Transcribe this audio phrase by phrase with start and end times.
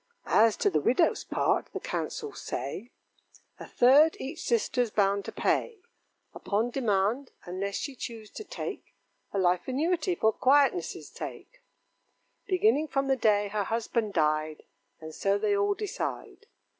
[0.25, 2.89] As to the widow's part, the counsels say
[3.59, 5.77] A third each sister's bound to pay,
[6.33, 8.95] Upon demand, unless she choose to take
[9.31, 11.61] A life annuity, for quietness' sake,
[12.47, 14.63] Beginning from the day her husband died,
[14.99, 16.47] And so they all decide.